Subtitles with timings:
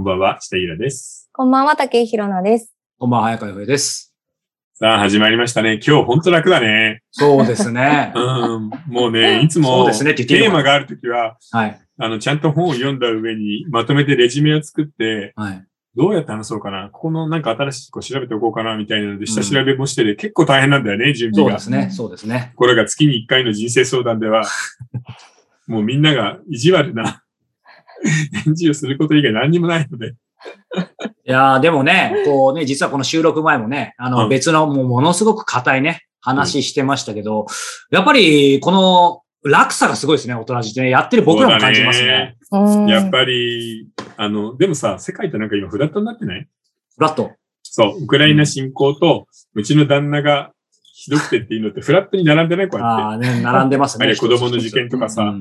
[0.00, 1.28] こんばんは、下平です。
[1.30, 2.72] こんばんは、竹井ひろなです。
[2.98, 4.14] こんばんは、早川洋平です。
[4.72, 5.78] さあ、始まりましたね。
[5.86, 7.02] 今日本当楽だね。
[7.10, 8.18] そうですね う。
[8.60, 11.78] ん、もうね、いつそうもですねテーマがあるときは、はい。
[11.98, 15.64] あの、ちゃんと本を読んだ上にまとめてレジュメを作って、はい。
[15.94, 21.58] どうやって話そうかな、ここのなんか新しいとこ調べておこうかな、みたいなので、下調べもしてて、結構大変なんだよね、準備が。
[21.58, 21.90] そうですね。
[21.90, 22.54] そうですね。
[22.56, 24.44] これが月に1回の人生相談では、
[25.68, 27.22] もうみんなが意地悪な
[28.44, 30.14] 返事をすること以外何にもないので。
[31.24, 37.46] いやーでもね、 こうね、実はこの収録前もね、あの、うん別のもうものすごく硬いね、話してましたけど、
[37.90, 40.90] やっぱり、この落差がすごいですね、大人じってね。
[40.90, 42.36] やってる僕らも感じますね。
[42.52, 46.46] うんやっぱり、あの、でもさ、世界ってなんか今フラットになってない？
[46.96, 47.32] フラット。
[47.62, 50.52] そう、ウクライナ侵攻と、うちの旦那が
[51.02, 53.02] ひどくてっていうのってフラットに並んでないこうやって。
[53.02, 54.14] ああね、並んでますね。
[54.16, 55.34] 子供の受験とかさ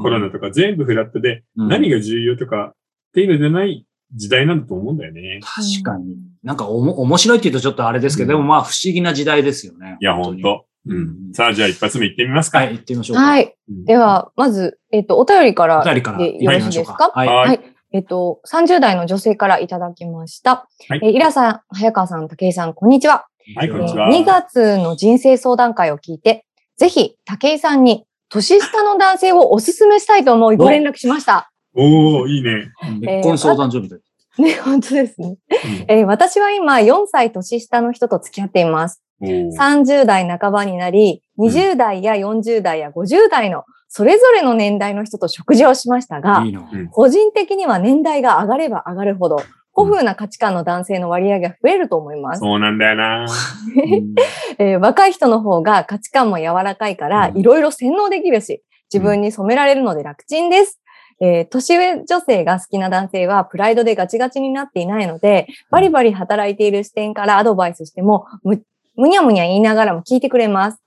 [0.00, 2.72] コロナとか全部フラットで、うん何が重要とかっ
[3.12, 5.40] ていうのじゃない時代なんだと思うんだよね。
[5.42, 6.16] 確かに。
[6.42, 9.98] なんかおも面白いって言うとちょっとあれですけど、うんでもまあ不思議な時代ですよね。
[10.00, 10.64] いや、ほんにと。
[10.86, 11.34] ううんん。
[11.34, 12.58] さあ、じゃあ一発目行ってみますか。
[12.58, 13.22] はい、行ってみましょうか。
[13.22, 13.54] はい。
[13.68, 17.10] うんでは、まず、えっ、と、お便りからお便りからでよろしいですか？
[17.14, 17.60] はい。
[17.92, 20.66] えっ、と、30代の女性からいただきました。
[20.88, 23.27] はいえーイラさん、早川さん、武井さん、こんにちは。
[23.56, 24.08] はい、こんにちは。
[24.08, 26.44] えー2月の人生相談会を聞いて、
[26.76, 31.50] ぜひ、武井さんに、年下の男性をおすすめしたいと思いご連絡しました。
[31.74, 32.70] おー、いいね。
[33.00, 33.98] 結婚相談所みたい。
[34.38, 35.28] ね、本当ですね。
[35.28, 35.36] うん
[35.88, 39.02] えー私は今、4歳年下の人と付き合っています。
[39.20, 46.40] おー30代半ばになり、20代や40代や50代のそれぞれの年代の人と食事をしましたが。
[46.40, 49.38] うん個人的には年代が上がれば上がるほど、
[49.78, 52.40] 古風な価値観の男性の割合が増えると思います。
[52.40, 53.24] そうなんだよな。
[53.24, 53.26] う
[53.78, 54.14] ん
[54.58, 58.62] えー若い人の方が価値観も柔らかいから、うんいろいろ洗脳できるし、
[58.92, 60.80] 自分に染められるので楽ちんです。
[61.20, 68.62] えー年上女性が好きな男性はプライドでガチガチになっていないので、バリバリ働いている視点からアドバイスしても、む、
[68.96, 70.82] むにゃむにゃ言いながらも聞いてくれます。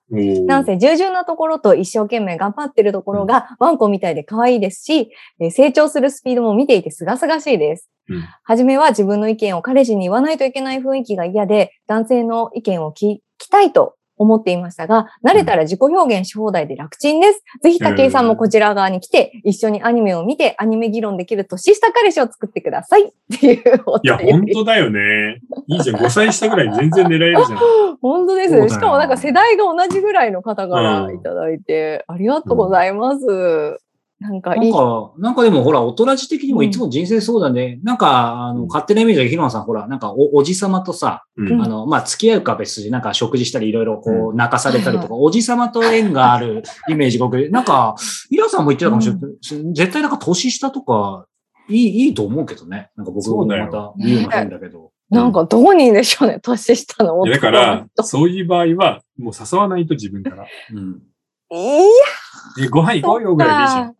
[0.45, 5.09] なんせ従順なところと一生懸命頑張ってるところがワンコみたいで可愛いですし、
[5.39, 7.89] えー成長するスピードも見ていて清々しいです。
[8.11, 17.43] うんはじめは自分の意見を彼氏に言わないといけない雰囲気が嫌で、男性の意見を聞きたいと思っていましたが、慣れたら自己表現し放題で楽ちんです。
[17.63, 23.05] ぜひ武井さんもこちら側に来て、一緒にアニメを見て、アニメ議論できる年下彼氏を作ってください。
[23.05, 25.41] っていうおいや、本当だよね。
[25.67, 25.95] いいじゃん。
[25.95, 27.59] 5歳下ぐらい全然狙えるじゃん。
[28.01, 28.69] 本当です。
[28.69, 33.79] しかもなんか世代が同じぐらいの方からいただいて、ありがとうございます。
[34.21, 34.61] なんかいい。
[34.61, 47.95] なんか、なんかでもほら、大人じ的にもいつも人生相談で、なんか、あの、勝手なイメージで、ひろなさん、ほら、なんかお、おじさまとさ、うんうんあの、まあ、付き合うか別になんか食事したり、いろいろこう、泣かされたりとか、 おじさまと縁があるイメージが僕、 なんか、
[48.29, 49.73] イラさんも言ってたかもしれない。
[49.73, 51.25] 絶対なんか年下とか、
[51.67, 52.91] いい、いいと思うけどね。
[52.95, 54.91] なんか僕もまた言うの変だけど。
[55.09, 60.45] なんかどこにいるんでしょうね、年下のだから、のそういう場合は、もう誘わないと自分から。
[60.73, 61.01] うん。
[61.49, 61.57] 人。
[61.57, 63.95] いや、え、ご飯行こうよぐらいでいいじゃん。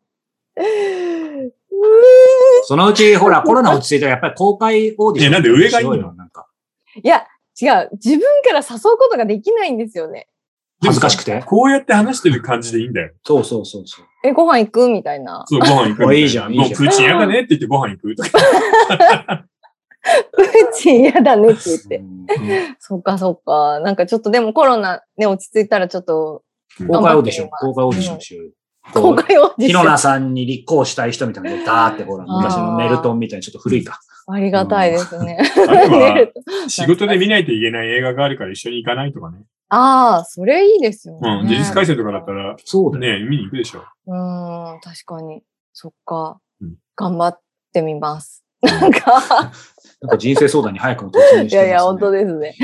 [2.66, 5.34] そのうち、ほら、コロナ落ち着いたらやっぱり公開オーディション。
[5.34, 6.13] えなんで上がいいの？
[6.13, 6.47] なんか。
[7.01, 7.25] いや、
[7.62, 7.89] 違う。
[7.94, 10.28] 自分から誘うことができないんですよね。
[10.84, 11.41] 恥ずかしくて？
[11.44, 13.12] こうやって話してる感じでいいんだよ。
[13.23, 14.06] そうそうそうそう。
[14.23, 14.89] え、ご飯行く？
[14.89, 15.44] みたいな。
[15.47, 18.29] そう、ご飯行くみたいいじゃんいいじゃんもうプーチンやだねって言ってご飯行くとか。
[20.33, 21.97] プーチン嫌だねって言って。
[21.97, 22.25] うん
[22.79, 23.79] そっかそっか。
[23.81, 26.44] なんかちょっとでもコロナね、落ち着いたらちょっと
[26.88, 28.51] 公開オーディション、公開オーディションしようよ。
[28.94, 34.00] 公開オーディションひろなさんに立候補したい人みたいなので、ダーってほら、昔のネルトンみたいにちょっと古いか。
[34.28, 35.38] ありがたいですね。
[35.40, 36.28] あとは、
[36.68, 39.40] 仕事で見ないといけない映画があるから一緒に行かないとかね。
[39.69, 41.40] ああ、それいいですよね。
[41.42, 41.47] うん。
[41.47, 42.97] 事実改正とかだったら、そう。
[42.97, 43.84] ね、見に行くでしょ。
[44.08, 45.44] うーん、確かに。
[45.74, 46.75] そっかうん。
[46.96, 47.40] 頑張っ
[47.74, 48.44] てみます。
[48.62, 49.52] なんか、
[50.02, 51.48] なんか人生相談に早くも突入してます、ね。
[51.52, 52.56] いやいや、本当ですね。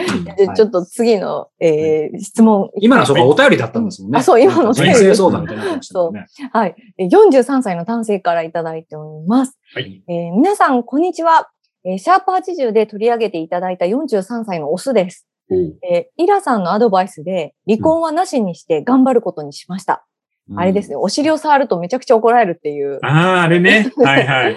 [0.55, 2.71] ちょっと次の、えー質問。
[2.79, 4.17] 今のそうか、お便りだったんですもんね。
[4.17, 6.25] あそう今のお人生相談みたいになってましたもんね。
[6.51, 6.75] はい。
[6.97, 9.57] えー43歳の男性からいただいております。
[9.73, 10.03] はい。
[10.07, 11.49] えー皆さん、こんにちは。
[11.85, 15.27] えーシャープ80で取り上げていただいた43歳のオスです。
[15.51, 20.07] えーイラさんのアドバイスで、離婚はなしにして頑張ることにしました。
[20.55, 22.99] あれですね、お尻を触るとめちゃくちゃ怒られるっていう。
[23.03, 23.91] ああ、あれね。
[23.97, 24.55] はいはい。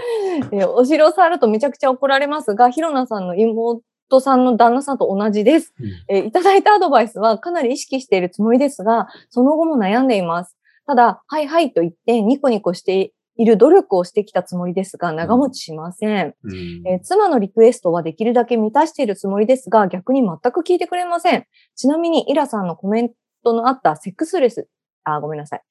[0.53, 3.83] えーお尻を触るとめちゃくちゃ怒られますが、ひろなさんの妹
[4.21, 5.75] さんの旦那さんと同じです。
[5.81, 10.57] うんえーいただいたアドバイスはかなり意識しているつもりですが、その後も悩んでいます。
[10.87, 16.35] ただ、はいはいと言ってニコニコしている努力をしてきたつもりですが、長持ちしません。
[16.45, 21.45] うんえー妻のリクエストはできるだけ満たしているつもりですが、逆に全く聞いてくれません。
[21.75, 23.11] ちなみに、イラさんのコメン
[23.45, 24.69] トのあったセックスレス、
[25.05, 25.63] あ、ごめんなさい。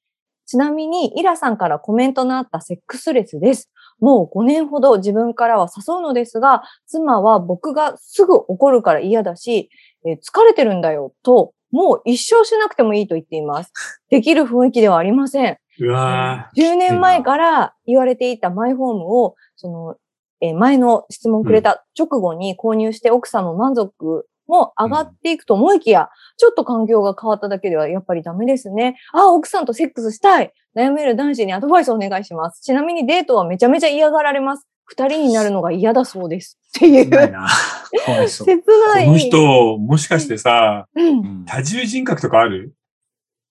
[0.50, 3.70] ちなみに、イラさんからコメントのあったセックスレスです。
[4.00, 9.70] もう5年ほど自分からは誘うのですが、妻は僕がすぐ怒るから嫌だし、
[10.04, 13.72] えー疲れてるんだよと、もう一生しなくてもいいと言っています。
[14.10, 15.56] できる雰囲気ではありません。
[15.78, 19.96] うわ10年前から言われていたマイホームを、その、
[20.40, 28.96] えー前の質問くれた直後に購入して奥さんも満足も上がっていくと思いきや、ちょっと環境が変わっただけではやっぱりダメですね。
[29.12, 30.52] あ、奥さんとセックスしたい。
[30.76, 32.60] 悩める男子にアドバイスお願いします。
[32.60, 34.66] ちなみにデートはめちゃめちゃ嫌がられます。
[34.84, 36.58] 二人になるのが嫌だそうです。
[36.76, 37.46] っていう、ないな。
[38.04, 38.46] かわいそう。
[38.46, 38.62] 切
[38.94, 39.04] ない。
[39.04, 42.74] ーこの人、もしかしてさ、うんうん多重人格とかある？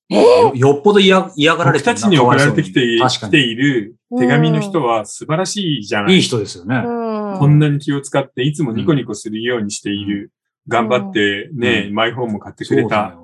[0.09, 6.15] よよっぽど嫌嫌がられてるな僕たちに送られてきてかわいそうに来ている手紙の人は素晴らしいじゃない。
[6.15, 6.83] いい人ですよね。
[6.83, 10.31] うんこんなに気を使って、いつもニコニコするようにしている。
[10.69, 13.17] 頑張ってね、うんマイホームを買ってくれた。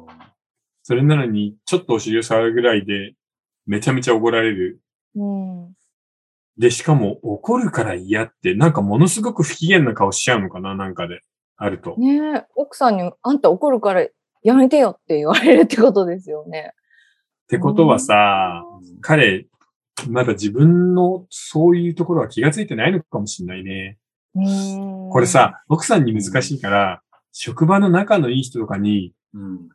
[0.83, 3.13] それなのに、ちょっとお尻を触るぐらいで、
[3.65, 4.81] めちゃめちゃ怒られる。
[5.15, 5.73] うん
[6.57, 11.19] で、しかも怒るから嫌って、なんかものすごく不機嫌な顔しちゃうのかななんかで。
[11.57, 11.95] あると。
[11.97, 14.05] ねえ、奥さんにあんた怒るから
[14.43, 16.73] やめてよって言われるってことですよね。
[16.73, 18.63] ってことはさ、
[19.01, 19.47] 彼、
[20.09, 23.97] まだ自分のそういうところは気がついてないのかもしれないね。
[24.35, 27.01] うんこれ、さ、奥さんに難しいから、
[27.37, 29.69] 職場の仲のいい人とかに、うん。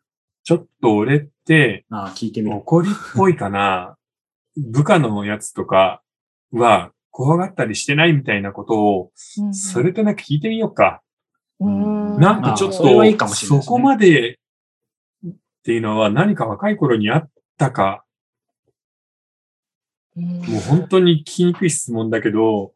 [0.44, 2.56] ちょっと俺ってああ、聞いてみる。
[2.56, 3.98] 怒りっぽいかな、
[4.56, 6.02] 部下のやつとか
[6.52, 11.02] は怖がったりしてないみたいなことを、うんそれとなく聞いてみようか。
[11.60, 14.38] うんなんかちょっと、いいねそこまで
[15.26, 15.32] っ
[15.62, 18.06] ていうのは何か若い頃にあったか、
[20.16, 22.72] うんもう本当に聞きにくい質問だけど、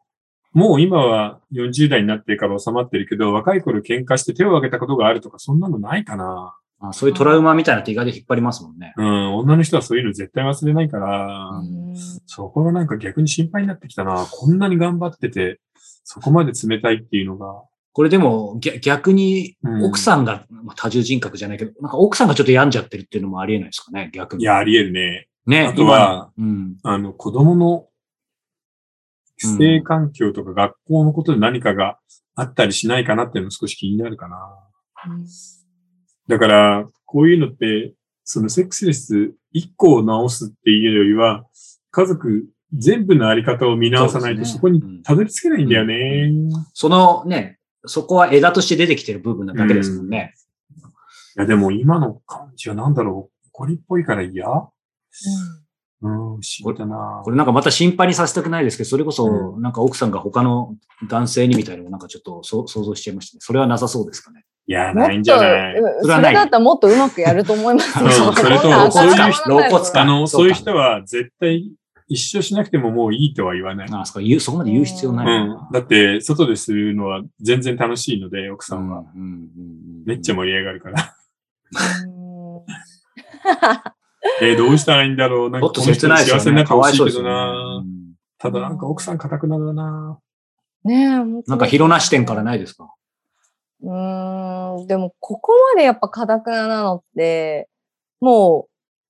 [0.54, 6.56] もう今は40代になってから収まってるけど、若い頃喧嘩して手を挙げたことがあるとか、そんなのないかな。
[6.80, 8.94] あそういうトラウマみたいなのって意外と引っ張りますもんね。
[8.96, 11.96] うん、女の人はそういうの絶対忘れないから、うん
[12.26, 14.26] そこがなんか逆に心配になってきたな。
[14.30, 15.60] こんなに頑張ってて、
[16.04, 17.62] そこまで冷たいっていうのが。
[17.92, 24.42] これでも逆逆にうん奥さんが、まあ多重人格じゃないけど、なんか奥さんがちょっと病んじゃってるっていうのもありえないですかね、逆に。
[24.42, 25.28] いや、あり得るね。
[25.46, 26.76] ね、あとはうん。
[26.82, 27.86] あの、子供の
[29.36, 31.98] 性環境とか学校のことで何かが
[32.34, 34.36] あったりしないかなっていうのも少し気になるかな。
[36.28, 37.94] だから、こういうのって、
[38.24, 41.44] そのセックスレス1個を直すっていうよりは、
[41.90, 42.46] 家族
[42.76, 46.32] 全部のあり方を見直さないとそこにたどり着けないんだよね。
[46.72, 50.34] そのね、そこは枝として出てきてる部分なだけですもんね。
[51.36, 53.34] いや、でも今の感じはなんだろう。
[53.54, 55.63] 怒りっぽいから嫌うん、
[56.04, 60.74] 不思議だなこれなんかまた心配にさせたくないですけど、それこそうなんか奥さんが他の
[61.08, 63.40] 男性にみたいなのをなんかちょっとそ想像しちゃいましたね。
[63.40, 64.44] それはなさそうですかね。
[64.66, 68.04] いや、ないんじゃないうんそそれはないれだったらもっとうまくやると思いますよ。
[68.04, 71.70] うんそれとそういう頭人あの、そういう人は絶対
[72.08, 73.88] 一生しなくてももういいとは言わない。
[73.90, 75.68] あそこ言うそこまで言う必要ないうんな。。
[75.72, 79.04] だって、外でするのは全然楽しいので、奥さうんんは。
[79.14, 81.14] うんうんうんめっちゃ盛り上がるから。
[84.40, 85.50] うんえーどうしたらいいんだろう？
[85.50, 86.40] なんちょっとかこの人切ないですよね。
[86.40, 87.30] 幸せになってかわいほしいけどそうですよね。
[87.30, 87.84] な。
[88.38, 90.18] ただなんか奥さん固くなるな。
[90.84, 91.06] ねえ、
[91.46, 92.92] なんか広な視点からないですか？
[93.82, 97.68] うーん、でもここまでやっぱカタクナなのって、
[98.20, 98.68] も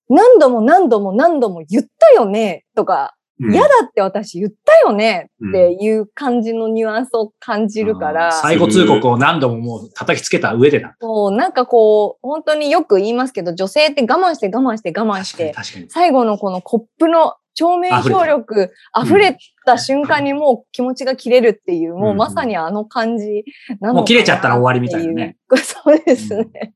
[0.09, 10.95] う何度も何度も何度も言ったよねとか、うん嫌だって私言ったよねっていう感じのニュアンスを感じるから、最後通告を何度ももう叩きつけた上でな。
[11.01, 15.53] もうなんかこう、本当によく言いますけど、女性って我慢して我慢して我慢して。
[15.89, 25.37] 最後のこのコップの照明表力溢れた瞬間にもう気持ちが切れるっていう、もうまさにあの感じなのかなもう切れちゃったら終わりみたいなね。
[25.57, 26.75] そうですね。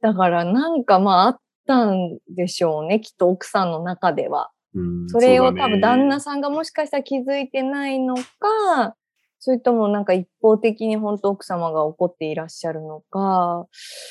[0.00, 4.51] だからなんかまああったんでしょうね、きっと奥さんの中では。
[4.74, 8.96] うんそれを多分旦那さんがもしかしたら気づいてないのか、
[9.38, 13.66] それともなんか一方的に本当奥様が怒っていらっしゃるのか、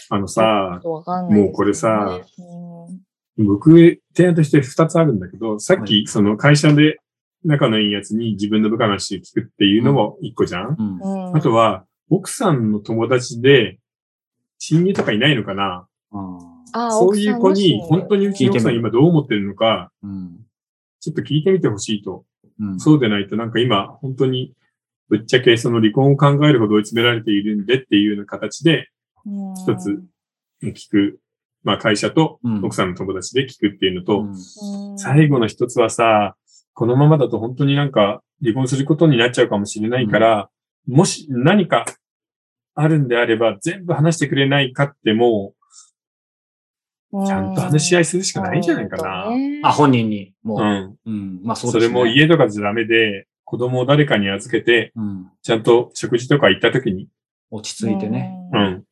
[0.09, 3.01] あのさもうこれさうん。
[3.37, 6.99] 僕、提案として二つあるんだけど、さっきその会社で
[7.43, 11.29] 仲のいいやつに自分の部下の話を聞くっていうのも一個じゃん、うん。
[11.29, 11.37] うん。
[11.37, 13.79] あとは、奥さんの友達で、
[14.59, 15.87] 親友とかいないのかな？
[16.91, 20.40] そういう子に、本当にうちの奥さん今どう思ってるのか、うん
[21.01, 22.25] ちょっと聞いてみてほしいと。
[22.59, 24.53] うんそうでないとなんか今、本当に、
[25.09, 28.87] ぶっちゃけその離婚を考えるほど追い詰められているんでっていうような形で
[29.25, 30.01] うん一つ
[30.63, 31.19] 聞く。
[31.63, 34.31] まあ会社とうん奥さんの友達で聞くっていうのと、うんう
[34.95, 36.35] ん最後の一つはさ、
[36.73, 40.49] このままだと本当になんか離婚することになっちゃうかもしれないから、
[40.87, 41.85] もし何か
[42.75, 45.60] あるんであれば全部話してくれないかってもう
[47.11, 49.29] ちゃんと話し合いするしかないんじゃないかな。
[49.29, 50.33] ねあ、本人に。
[50.43, 50.61] もう。
[50.61, 50.95] うん。
[51.05, 51.41] うん。
[51.43, 51.99] まあそうそですね。
[51.99, 55.31] れも家とかじゃダメで、子供を誰かに預けて、うん。
[55.41, 57.09] ちゃんと食事とか行った時に、
[57.49, 58.33] 落ち着いてね。
[58.53, 58.83] ううんん、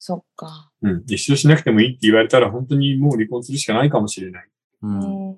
[0.00, 0.72] そっか。
[0.82, 4.50] うん、一緒しなくてもいいって言われたら本当にもう離婚するしかないかもしれないっ
[4.82, 4.86] う。
[4.86, 5.36] うんん。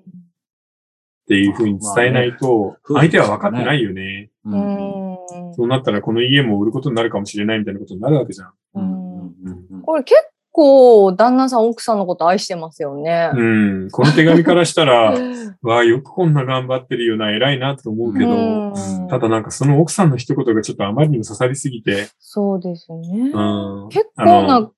[1.27, 4.31] ていうふうに伝えないと、相手は分かってないよね。
[4.43, 4.49] う。
[4.49, 5.17] うんん。
[5.53, 8.53] そうなったらこの家も売ることになるかもしれないみたいなことになるわけじゃん。
[8.75, 9.17] うん。
[9.19, 10.15] うんこれ結
[10.57, 13.29] 構、旦那さん、奥さんのこと愛してますよね。
[13.31, 13.41] う
[13.85, 15.13] ん、この手紙からしたら、
[15.61, 18.73] わあ、よくこんな頑張ってるよな、偉いなと思うけど、うん
[19.07, 23.31] ただなんかその奥さんの一言がちょっとあまりにも刺さりすぎて、そうですね。
[23.33, 24.69] うん、結構な、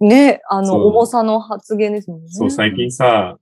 [0.00, 2.28] ね、あの、重さの発言ですもんね。
[2.30, 3.36] そう、最近さ、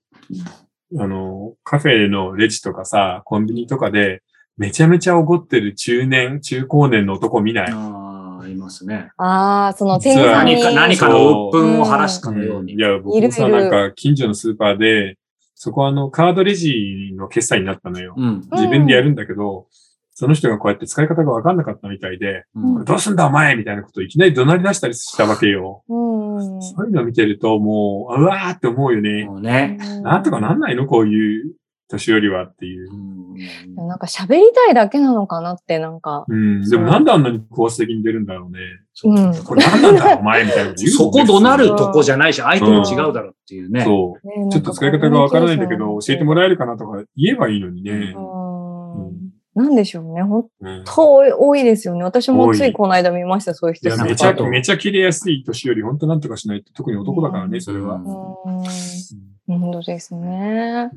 [0.99, 4.23] あの、カフェのレジとかさ、コンビニとかで、
[4.57, 8.03] めちゃめちゃ怒ってる中年、中高年の男見ない？
[8.45, 9.11] ああ、いますね。
[9.17, 10.55] ああ、その店員さんに。
[10.55, 12.75] 何か、何かの鬱憤を晴らすかのように。
[12.75, 15.19] いや、僕もさ、なんか近所のスーパーで、
[15.55, 18.15] そこはあの、カードレジの決済になったのよ。
[18.17, 18.43] うん。
[18.53, 19.67] 自分でやるんだけど、
[20.17, 25.83] その人がこうやって使い方がわかんなかったみたいで、うんどうすんだお前みたいなことをいきなり怒鳴り出したりしたわけよ。
[25.89, 26.63] うん。
[26.63, 29.25] そういうのを見てると、もう、うわーって思うよね。
[29.25, 29.79] もうね。
[30.03, 31.55] なんとかなんないのこういう
[31.95, 32.97] 年寄りはっていうう。
[32.97, 36.25] んなんか喋りたいだけなのかなって、なんか。
[36.29, 36.69] うん。
[36.69, 38.59] でもなんであんなに高圧的に出るんだろうね。
[38.93, 43.85] そううんこれ何なんだお前みたいなこと言うそこ怒鳴るとこじゃないし、相手も違うだろうっていうね。
[43.85, 44.27] そう。
[44.27, 48.15] ねちょっと使い方がわからないんだけど、教えてもらえるかなとか言えばいいのにね。
[48.17, 48.21] う
[49.11, 49.35] ん。
[49.55, 50.23] なんでしょうね。
[50.23, 52.03] 本うん当多いですよね。
[52.03, 54.05] 私もついこの間見ました、そういういや、人。
[54.05, 57.97] めちゃ、めちゃ切れやすい年より本当なんとかしないと、特に男だからね、それは。
[57.97, 58.05] うん。
[59.47, 60.91] 本当ですね。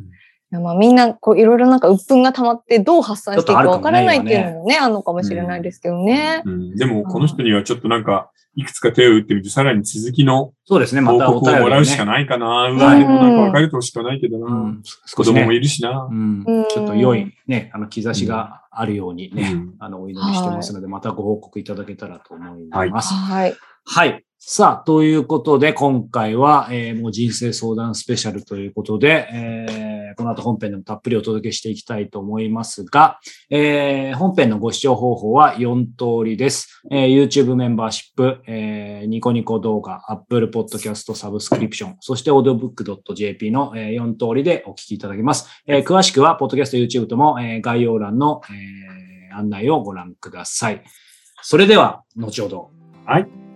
[0.49, 6.41] いやまあみんな、こう、いろいろなんか鬱憤が溜まってどう発散していいかわからないっていうのもね、あるのかもしれないですけどね。
[6.45, 6.75] うん。
[6.75, 12.11] でも、この人にはちょっとなんか、いくつか手を打ってみて、さらに続きのそうですね、ま報たお便りを告をもらうしかね。
[12.11, 12.69] ないかな。
[12.71, 14.47] うわ、でもなんか別れてほしくないけどな。
[14.47, 14.83] うん
[15.15, 15.51] 子供も。
[15.51, 16.13] いるしなう。
[16.13, 23.13] んうんちょっと良いね、あの、兆しがあるようにね、うんあの、お祈りしてますので、またご報告いただけたらと思います。
[23.13, 23.55] はい。
[23.85, 24.23] はい。
[24.39, 36.81] さあ、ということで、今回は、えーもう人生相談スペシャルということで、えーこの後本編でもたっぷりお届けしていきたいと思いますが、えー本編のご視聴方法は4通りです。
[36.91, 45.47] えー YouTube メンバーシップ、えーニコニコ動画、Apple Podcast サブスクリプション、そして audiobook.jp の、え4通りでお聞きいただけます。
[45.67, 50.83] えー詳しくは、Podcast、YouTube とも、えー概要欄の、えー案内をご覧ください。
[51.41, 52.71] それでは、後ほど。
[53.05, 53.46] はい。